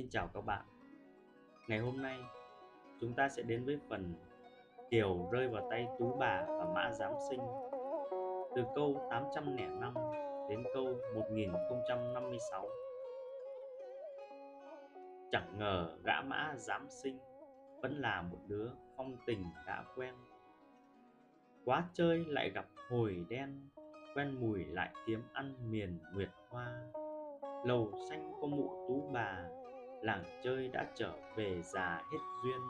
[0.00, 0.64] Xin chào các bạn.
[1.68, 2.18] Ngày hôm nay
[3.00, 4.14] chúng ta sẽ đến với phần
[4.90, 7.40] Kiều rơi vào tay Tú bà và Mã Giám Sinh
[8.56, 9.94] từ câu 805
[10.48, 12.68] đến câu 1056.
[15.32, 17.18] Chẳng ngờ gã Mã Giám Sinh
[17.82, 20.14] vẫn là một đứa phong tình đã quen.
[21.64, 23.68] Quá chơi lại gặp hồi đen,
[24.16, 26.82] quen mùi lại kiếm ăn miền nguyệt hoa.
[27.64, 29.59] Lầu xanh có mụ tú bà
[30.02, 32.60] làng chơi đã trở về già hết duyên.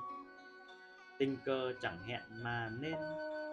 [1.19, 2.95] Tình cờ chẳng hẹn mà nên,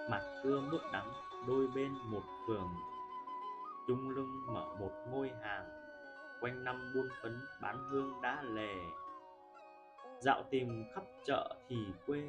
[0.09, 1.11] mặt cưa mướt đắng
[1.47, 2.69] đôi bên một phường.
[3.87, 5.65] Chung lưng mở một ngôi hàng,
[6.41, 8.75] quanh năm buôn phấn bán hương đá lề.
[10.19, 11.75] Dạo tìm khắp chợ thì
[12.07, 12.21] quê,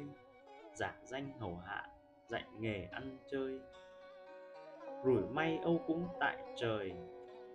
[0.73, 1.87] giả danh hầu hạ,
[2.27, 3.59] dạy nghề ăn chơi.
[5.05, 6.93] Rủi may âu cũng tại trời,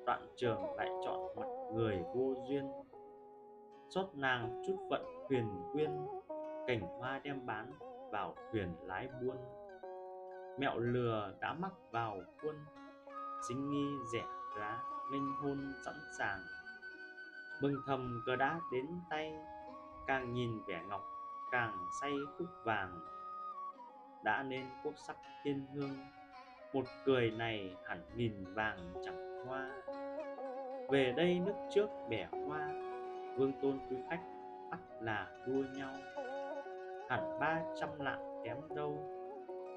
[0.07, 2.73] đoạn trường lại chọn mặt người vô duyên
[3.95, 5.91] xót nàng chút vận huyền quyên,
[6.67, 7.73] cảnh hoa đem bán
[8.11, 9.37] vào thuyền lái buôn.
[10.59, 12.55] Mẹo lừa đã mắc vào khuôn
[13.49, 14.25] chính nghi rẻ
[14.59, 14.83] giá
[15.13, 16.39] nghênh hôn sẵn sàng.
[17.63, 19.35] Mừng thầm cờ đá đến tay,
[20.07, 21.03] càng nhìn vẻ ngọc
[21.51, 23.01] càng say khúc vàng.
[24.25, 25.97] Đã nên quốc sắc thiên hương,
[26.73, 29.71] một cười này hẳn nghìn vàng chẳng hoa.
[30.91, 32.84] Về đây nước trước bẻ hoa
[33.37, 34.23] vương tôn quý khách
[34.71, 35.95] ắt là đua nhau.
[37.09, 38.99] Hẳn ba trăm lạng kém đâu,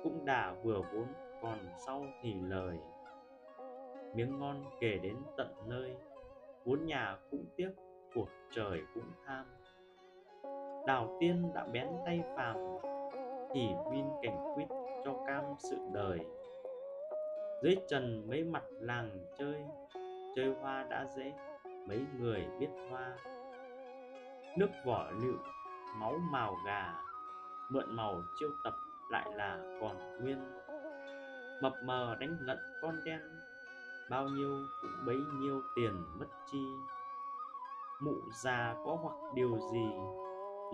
[0.03, 1.05] cũng đã vừa vốn,
[1.41, 2.77] còn sau thì lời.
[4.14, 5.95] Miếng ngon kể đến tận nơi,
[6.66, 7.72] vốn nhà cũng tiếc,
[8.16, 9.45] cuộc trời cũng tham.
[10.88, 12.55] Đào tiên đã bén tay phàm
[13.53, 14.67] thì vin cảnh quýt
[15.05, 16.19] cho cam sự đời.
[17.64, 19.66] Dưới trần mấy mặt làng chơi
[20.36, 21.33] chơi hoa đã dễ,
[21.88, 23.17] mấy người biết hoa
[24.58, 25.38] nước vỏ lựu,
[25.95, 26.94] máu màu gà,
[27.69, 28.73] mượn màu chiêu tập
[29.09, 30.38] lại là còn nguyên.
[31.61, 33.21] Mập mờ đánh lận con đen,
[34.09, 36.65] bao nhiêu cũng bấy nhiêu tiền mất chi.
[38.02, 39.89] Mụ già có hoặc điều gì,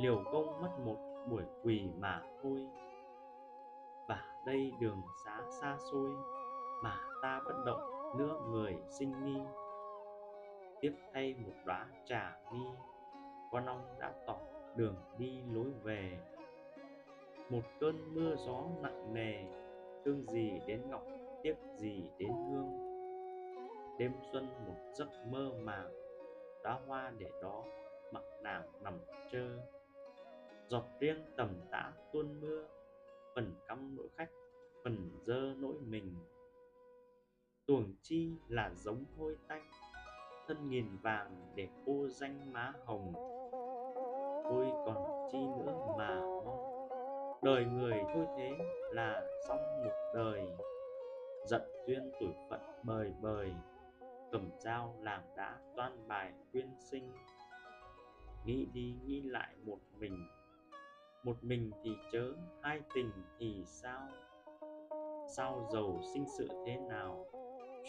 [0.02, 2.68] liều công mất một buổi quỳ mà thôi.
[4.08, 6.10] Và đây đường xá xa xôi,
[6.84, 9.42] mà ta bất động nữa người sinh nghi.
[10.82, 12.66] Tiếp thay một đóa trà nghi
[13.54, 14.38] con ong đã tỏ
[14.76, 16.18] đường đi lối về.
[17.50, 19.44] Một cơn mưa gió nặng nề,
[20.06, 21.04] thương gì đến ngọc,
[21.44, 22.84] tiếc gì đến hương
[23.98, 25.92] đêm xuân một giấc mơ màng
[26.64, 27.64] đóa hoa để đó,
[28.12, 29.00] mặc nàng nằm
[29.32, 29.58] trơ
[30.68, 32.68] giọt riêng tầm tã tuôn mưa,
[33.36, 34.30] phần căm nỗi khách,
[34.84, 36.16] phần dơ nỗi mình.
[37.66, 39.70] Tuồng chi là giống hôi tanh
[40.48, 43.14] thân nghìn vàng để ô danh má hồng.
[44.50, 46.88] Tôi còn chi nữa mà mong
[47.44, 48.52] đời người thôi thế
[48.92, 50.48] là xong một đời.
[51.46, 53.54] Giận duyên tuổi phận bời bời,
[54.32, 57.12] cầm dao làm đã toan bài quyên sinh.
[58.46, 60.28] Nghĩ đi nghĩ lại một mình
[61.24, 64.08] một mình thì chớ, hai tình thì sao?
[65.36, 67.26] Sao giàu sinh sự thế nào?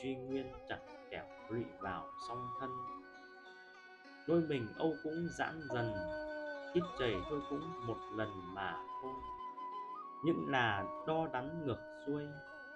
[0.02, 2.70] Truy nguyên chẳng kẻo lụy vào song thân.
[4.28, 5.92] Đôi mình âu cũng giãn dần
[6.72, 9.12] ít chảy thôi cũng một lần mà thôi.
[10.24, 12.22] Những là đo đắn ngược xuôi,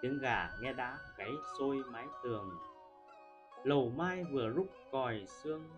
[0.03, 2.59] tiếng gà nghe đã gáy sôi mái tường.
[3.65, 5.71] Lầu mai vừa rúc còi xương,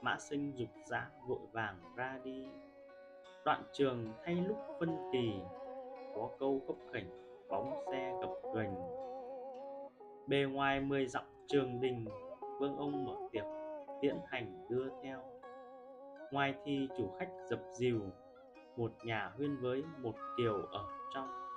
[0.00, 2.46] mã sinh dục dã vội vàng ra đi.
[3.44, 5.32] Đoạn trường thay lúc phân kỳ,
[6.14, 7.10] có câu gốc khỉnh,
[7.48, 8.74] bóng xe gập ghềnh
[10.28, 12.04] bề ngoài mười dặm trường đình
[12.58, 13.44] vương ông mở tiệc,
[14.00, 15.22] tiễn hành đưa theo.
[16.30, 18.00] Ngoài thì chủ khách dập dìu,
[18.76, 21.48] một nhà huyên với một kiều ở trong.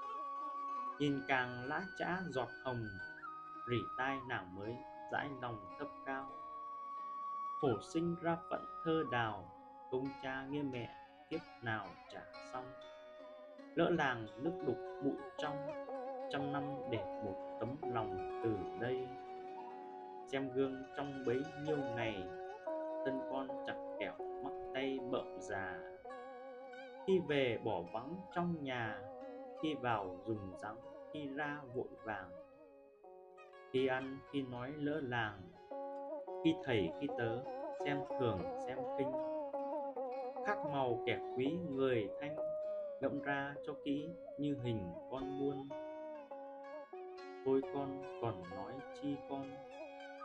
[1.00, 2.84] Nhìn càng lá chã giọt hồng,
[3.70, 4.76] rỉ tai nàng mới
[5.12, 6.30] dãi lòng thấp cao.
[7.62, 9.44] Khổ sinh ra phận thơ đào,
[9.92, 10.96] công cha nghiêm mẹ
[11.30, 12.22] kiếp nào trả
[12.54, 12.66] xong.
[13.76, 15.58] Lỡ làng nước đục bụi trong,
[16.32, 17.76] trăm năm để một tấm
[20.32, 22.24] xem gương trong bấy nhiêu ngày.
[23.06, 24.14] Tân con chặt kẹo
[24.44, 25.80] mắc tay bợm già.
[27.08, 29.02] Khi về bỏ vắng trong nhà,
[29.62, 30.76] khi vào dùng rắn,
[31.14, 32.30] khi ra vội vàng.
[33.72, 35.42] Khi ăn, khi nói lỡ làng.
[36.44, 37.44] Khi thầy, khi tớ,
[37.86, 39.12] xem thường, xem khinh.
[40.46, 42.36] Khác màu kẻ quý người thanh
[43.02, 44.80] ngẫm ra cho kỹ như hình
[45.12, 45.68] con buôn.
[47.46, 49.71] Thôi con còn nói chi con?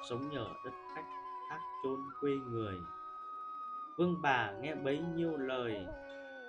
[0.08, 1.06] Sống nhờ đất khách
[1.48, 2.80] thác chôn quê người.
[3.96, 5.86] Vương bà nghe bấy nhiêu lời,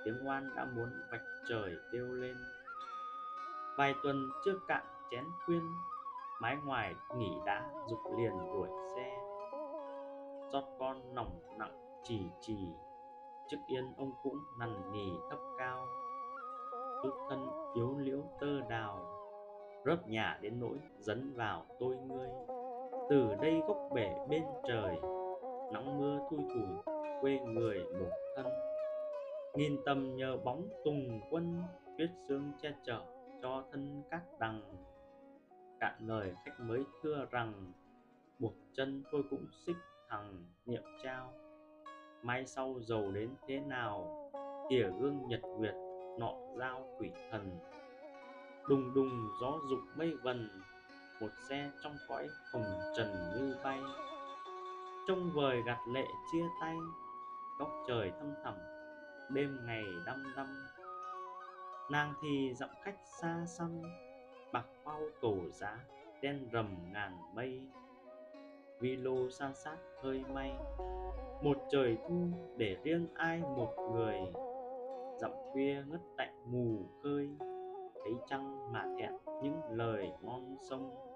[0.06, 2.36] tiếng oan đã muốn vạch trời kêu lên.
[3.78, 5.62] Vài tuần chưa cạn chén khuyên,
[6.42, 9.18] mái ngoài nghỉ đã dục liền đuổi xe.
[10.54, 12.58] Rót con nòng nặng chỉ chỉ,
[13.50, 15.88] trước yên ông cũng nằn nỉ thấp cao.
[17.04, 19.00] Chút thân yếu liễu tơ đào,
[19.86, 22.30] rớt nhà đến nỗi dấn vào tôi ngươi
[23.10, 24.96] từ đây góc bể bên trời,
[25.74, 28.46] nắng mưa thui thủi, quê người một thân.
[29.56, 31.64] Nghìn tầm nhờ bóng tùng quân,
[31.98, 33.02] tuyết sương che chở
[33.42, 34.62] cho thân cát đằng.
[35.80, 37.74] Cạn lời khách mới thưa rằng,
[38.40, 39.78] buộc chân tôi cũng xích
[40.10, 41.34] thằng niệm trao
[42.24, 44.30] mai sau giàu đến thế nào,
[44.70, 45.74] tỉa gương nhật nguyệt,
[46.20, 47.60] nọ giao quỷ thần.
[48.70, 50.50] Đùng đùng gió dục mây vần
[51.22, 53.80] một xe trong cõi hồng trần như bay.
[55.08, 56.76] Trông vời gạt lệ chia tay,
[57.60, 58.54] góc trời thâm thẳm,
[59.30, 60.68] đêm ngày đăm đăm.
[61.92, 63.82] Nàng thì dặm cách xa xăm,
[64.54, 65.80] bạc bao cổ giá,
[66.22, 67.62] đen rầm ngàn mây.
[68.80, 70.54] Vi lô san sát hơi may,
[71.42, 72.28] một trời thu
[72.58, 74.20] để riêng ai một người.
[75.22, 77.30] Dặm khuya ngất tạnh mù khơi,
[78.04, 79.12] thấy trăng mà thẹn
[79.44, 81.07] những lời ngon sông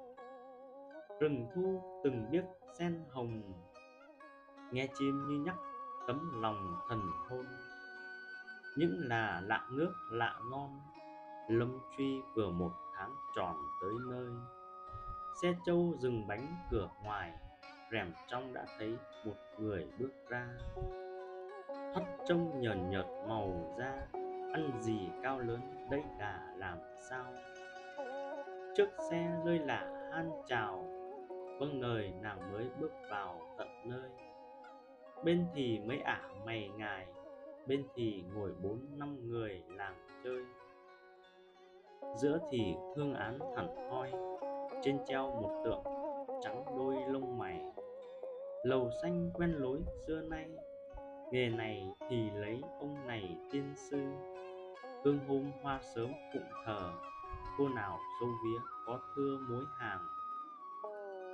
[1.21, 2.43] rừng thu từng biết
[2.79, 3.41] sen hồng.
[4.71, 5.55] Nghe chim như nhắc
[6.07, 7.45] tấm lòng thần hôn.
[8.77, 10.79] Những là lạ nước lạ ngon
[11.49, 14.27] lâm truy vừa một tháng tròn tới nơi.
[15.41, 17.31] Xe trâu dừng bánh cửa ngoài,
[17.91, 20.47] rèm trong đã thấy một người bước ra.
[21.67, 24.07] Thoát trông nhờn nhợt màu da,
[24.53, 25.59] ăn gì cao lớn,
[25.91, 26.77] đây là làm
[27.09, 27.25] sao?
[28.77, 31.00] Trước xe nơi lạ han chào
[31.61, 34.09] vâng lời nàng mới bước vào tận nơi?
[35.23, 37.07] Bên thì mấy ả mày ngài,
[37.67, 40.45] bên thì ngồi bốn năm người làng chơi.
[42.17, 44.11] Giữa thì hương án hẳn hoi,
[44.83, 45.83] trên treo một tượng
[46.41, 47.61] trắng đôi lông mày.
[48.63, 50.49] Lầu xanh quen lối xưa nay,
[51.31, 54.01] nghề này thì lấy ông này tiên sư.
[55.03, 56.91] Hương hôm hoa sớm phụng thờ,
[57.57, 60.20] cô nào sâu vía có thưa mối hàng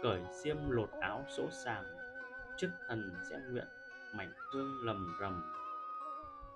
[0.04, 1.84] cởi xiêm lột áo sỗ sàng,
[2.58, 3.68] chức thần sẽ nguyện
[4.16, 5.54] mảnh hương lầm rầm.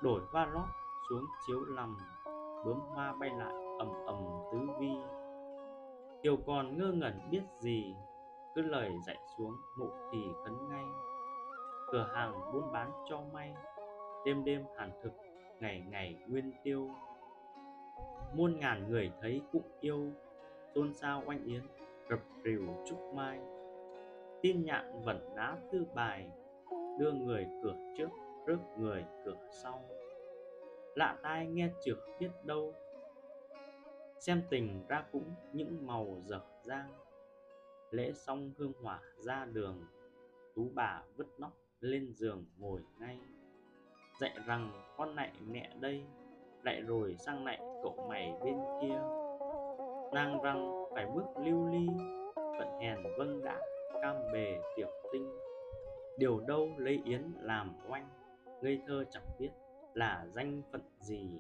[0.01, 0.67] Đổi hoa lót
[1.09, 1.97] xuống chiếu lầm
[2.65, 4.91] bướm hoa bay lại ầm ầm tứ vi.
[6.23, 7.95] Kiều còn ngơ ngẩn biết gì,
[8.55, 10.85] cứ lời dạy xuống mụ thì khấn ngay.
[11.91, 13.53] Cửa hàng buôn bán cho may,
[14.25, 15.11] đêm đêm hàn thực,
[15.59, 16.89] ngày ngày nguyên tiêu.
[18.33, 20.11] Muôn ngàn người thấy cũng yêu,
[20.75, 21.61] xôn xao oanh yến
[22.09, 23.39] gập rìu trúc mai
[24.41, 26.29] tin nhạn vẩn ná tư bài,
[26.99, 28.09] đưa người cửa trước,
[28.45, 29.83] rước người cửa sau.
[30.95, 32.73] Lạ tai nghe trượt biết đâu,
[34.19, 36.89] xem tình ra cũng những màu dở dang.
[37.91, 39.85] Lễ xong hương hỏa ra đường,
[40.55, 43.17] tú bà vứt nóc lên giường ngồi ngay.
[44.19, 46.03] Dạy rằng con nạy mẹ đây,
[46.63, 49.01] lại rồi sang nạy cậu mày bên kia.
[50.13, 51.87] Nang răng phải bước lưu ly,
[52.35, 53.59] phận hèn vâng đã,
[54.01, 55.29] cam bề tiểu tinh.
[56.17, 58.09] Điều đâu lấy yến làm oanh,
[58.61, 59.49] ngây thơ chẳng biết
[59.93, 61.39] là danh phận gì.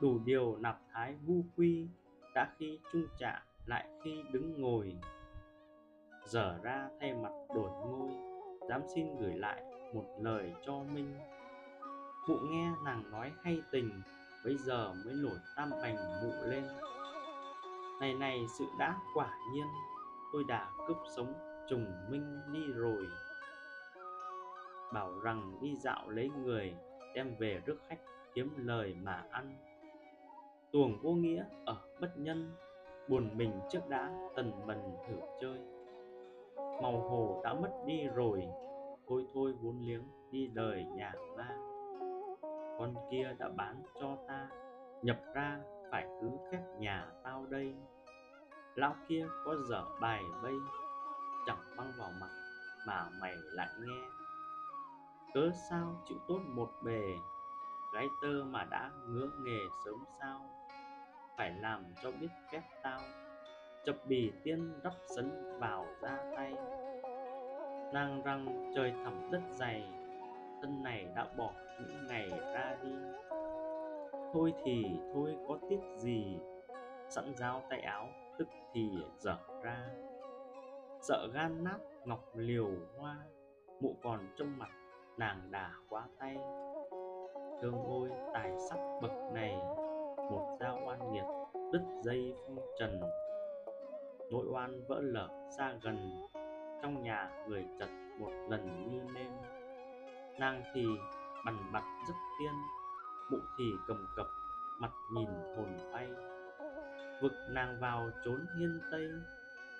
[0.00, 1.86] Đủ điều nạp thái vu quy,
[2.34, 4.96] đã khi trung trạ lại khi đứng ngồi.
[6.24, 8.08] Dở ra thay mặt đổi ngôi,
[8.68, 9.62] dám xin gửi lại
[9.94, 11.16] một lời cho minh.
[12.28, 13.90] Mụ nghe nàng nói hay tình
[14.44, 16.64] bây giờ mới nổi tam bành mụ lên
[18.00, 19.66] này này, sự đã quả nhiên.
[20.32, 21.34] Tôi đã cướp sống
[21.68, 23.06] trùng minh đi rồi.
[24.92, 26.74] Bảo rằng đi dạo lấy người,
[27.14, 28.00] đem về rước khách
[28.34, 29.56] kiếm lời mà ăn.
[30.72, 32.54] Tuồng vô nghĩa ở bất nhân,
[33.08, 34.78] buồn mình trước đã tần mần
[35.08, 35.58] thử chơi.
[36.56, 38.48] Màu hồ đã mất đi rồi,
[39.08, 41.56] thôi thôi vốn liếng đi đời nhà ma.
[42.78, 44.48] Con kia đã bán cho ta,
[45.02, 47.74] nhập ra phải cứ khép nhà tao đây.
[48.74, 50.54] Lão kia có dở bài vây
[51.46, 52.30] chẳng băng vào mặt
[52.86, 54.08] mà mày lại nghe.
[55.34, 57.02] Cớ sao chịu tốt một bề,
[57.94, 60.40] gái tơ mà đã ngứa nghề sớm sao?
[61.36, 63.00] Phải làm cho biết phép tao,
[63.84, 66.54] chập bì tiên đắp sấn vào ra tay.
[67.92, 69.88] Nàng răng trời thẳm đất dày,
[70.62, 72.90] thân này đã bỏ những ngày ra đi
[74.32, 76.38] thôi thì thôi, có tiếc gì?
[77.08, 78.08] Sẵn dao tay áo,
[78.38, 79.88] tức thì dở ra.
[81.00, 82.68] Sợ gan nát, ngọc liều
[82.98, 83.16] hoa,
[83.80, 84.70] mụ còn trong mặt,
[85.16, 86.36] nàng đà quá tay.
[87.62, 89.56] Thương ôi, tài sắc bậc này,
[90.16, 91.24] một dao oan nghiệt,
[91.72, 93.00] đứt dây phong trần.
[94.30, 96.26] Nỗi oan vỡ lở xa gần,
[96.82, 99.32] trong nhà người chật một lần như nêm.
[100.38, 100.86] Nàng thì
[101.44, 102.52] bằn bặt rất tiên
[103.30, 104.26] mụ thì cầm cập,
[104.78, 106.10] mặt nhìn hồn bay.
[107.22, 109.08] Vực nàng vào trốn hiên tây,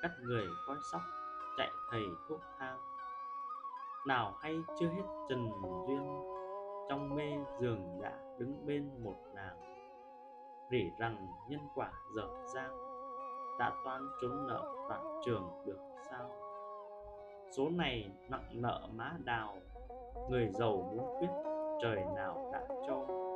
[0.03, 1.01] cắt người coi sóc,
[1.57, 2.79] chạy thầy thuốc thang.
[4.07, 5.51] Nào hay chưa hết trần
[5.89, 6.23] duyên,
[6.89, 9.57] trong mê giường đã đứng bên một nàng.
[10.71, 12.79] Rỉ rằng nhân quả dở dang,
[13.59, 15.79] đã toán trốn nợ đoạn trường được
[16.11, 16.31] sao?
[17.57, 19.57] Số này nặng nợ má đào,
[20.31, 21.29] người giàu muốn quyết,
[21.83, 23.28] trời nào đã cho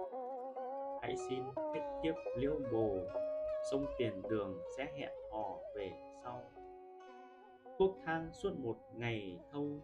[1.02, 1.42] hãy xin
[1.74, 2.98] hết kiếp liễu bồ,
[3.70, 5.92] sông tiền đường sẽ hẹn hò về
[6.24, 6.42] sau.
[7.78, 9.80] Thuốc thang suốt một ngày thâu,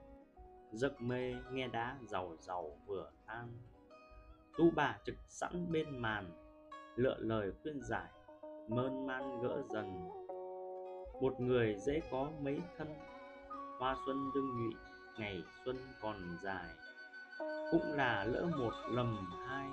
[0.72, 3.48] giấc mê nghe đá giàu giàu vừa tan.
[4.58, 6.30] Tu bà trực sẵn bên màn,
[6.96, 8.10] lựa lời khuyên giải,
[8.68, 10.08] mơn man gỡ dần.
[11.20, 12.94] Một người dễ có mấy thân,
[13.78, 14.74] hoa xuân đương nhụy,
[15.18, 16.68] ngày xuân còn dài.
[17.70, 19.68] Cũng là lỡ một lầm hai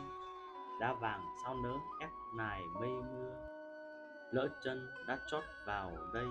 [0.79, 3.33] đá vàng sao nỡ ép nài mây mưa.
[4.31, 6.27] Lỡ chân đã chót vào đây,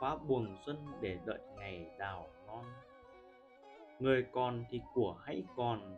[0.00, 2.64] khóa buồng xuân để đợi ngày đào non
[3.98, 5.96] người còn thì của hãy còn,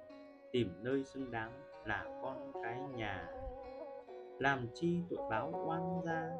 [0.53, 1.53] tìm nơi xứng đáng
[1.85, 3.29] là con cái nhà.
[4.39, 6.31] Làm chi tội báo oan gia,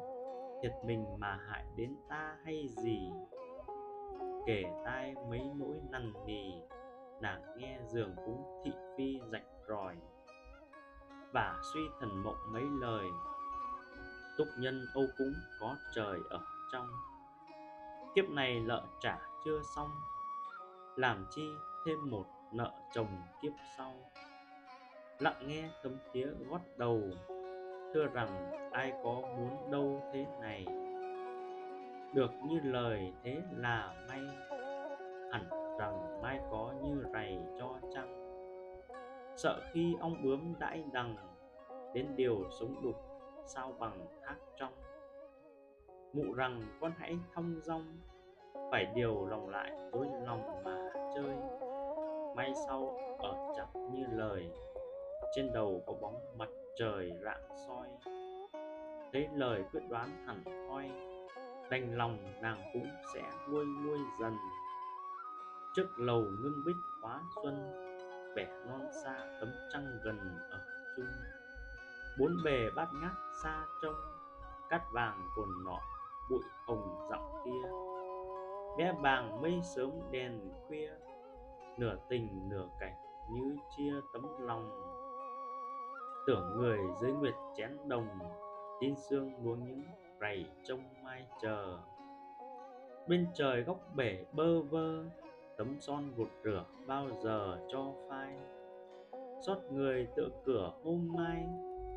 [0.61, 3.11] thiệt mình mà hại đến ta hay gì?
[4.45, 6.61] Kể tai mấy nỗi nằn nì
[7.21, 9.95] nàng nghe giường cũng thị phi rạch ròi
[11.33, 13.05] và suy thần mộng mấy lời.
[14.37, 16.39] Túc nhân âu cúng có trời ở
[16.71, 16.87] trong.
[18.15, 19.89] Kiếp này nợ trả chưa xong.
[20.95, 21.49] Làm chi
[21.85, 23.93] thêm một nợ chồng kiếp sau.
[25.19, 27.01] Lặng nghe tấm tía gót đầu.
[27.93, 30.65] Thưa rằng ai có muốn đâu thế này.
[32.13, 34.21] Được như lời thế là may.
[35.31, 38.28] Hẳn rằng mai có như rầy cho chăng?
[39.43, 41.15] Sợ khi ong bướm đãi đằng
[41.93, 42.95] đến điều sống đục,
[43.45, 44.73] sao bằng thác trong.
[46.13, 47.97] Mụ rằng con hãy thong dong,
[48.71, 51.35] phải điều lòng lại tối lòng mà chơi.
[52.35, 54.51] May sau ở chẳng như lời,
[55.35, 57.87] trên đầu có bóng mặt trời rạng soi.
[59.13, 60.91] Thấy lời quyết đoán hẳn hoi,
[61.69, 64.33] đành lòng nàng cũng sẽ nguôi nguôi dần.
[65.75, 67.68] Trước lầu ngưng bích hóa xuân
[72.19, 73.11] bốn bề bát ngát
[73.43, 73.95] xa trông,
[74.69, 75.79] cát vàng cồn nọ,
[76.29, 77.69] bụi hồng dặm kia.
[78.77, 80.91] Bé bàng mây sớm đèn khuya,
[81.77, 82.95] nửa tình nửa cảnh
[83.31, 84.69] như chia tấm lòng.
[86.27, 88.07] Tưởng người dưới nguyệt chén đồng,
[88.81, 89.83] tin sương luống những
[90.21, 91.77] rầy trông mai chờ.
[93.07, 95.03] Bên trời góc bể bơ vơ,
[95.57, 98.39] tấm son gột rửa bao giờ cho phai.
[99.45, 101.47] Xót người tựa cửa hôm mai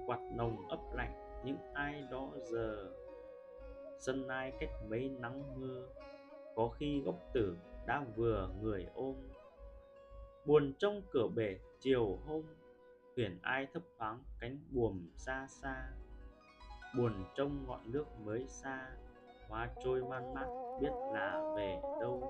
[0.07, 2.93] quạt nồng ấp lạnh, những ai đó giờ
[3.99, 5.89] sân ai cách mấy nắng mưa.
[6.55, 7.57] Có khi gốc tử
[7.87, 9.15] đã vừa người ôm,
[10.45, 12.43] buồn trong cửa bể chiều hôm
[13.17, 15.89] thuyền ai thấp thoáng cánh buồm xa xa.
[16.97, 18.91] Buồn trong ngọn nước mới xa,
[19.49, 20.47] hoa trôi man mát
[20.81, 22.21] biết là về đâu.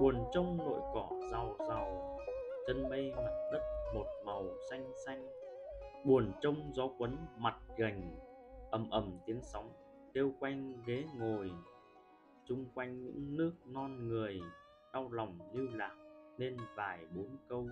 [0.00, 2.18] Buồn trong nội cỏ giàu giàu
[2.66, 5.41] chân mây mặt đất một màu xanh xanh
[6.04, 8.16] buồn trông gió quấn mặt gành,
[8.70, 9.70] ầm ầm tiếng sóng
[10.12, 11.50] kêu quanh ghế ngồi.
[12.44, 14.40] Chung quanh những nước non người,
[14.92, 15.96] đau lòng lưu lạc,
[16.38, 17.68] nên vài bốn câu